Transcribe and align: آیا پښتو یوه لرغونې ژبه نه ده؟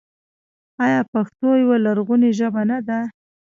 آیا 0.85 1.01
پښتو 1.13 1.47
یوه 1.61 1.77
لرغونې 1.85 2.29
ژبه 2.39 2.61
نه 2.69 2.77
ده؟ 2.87 2.99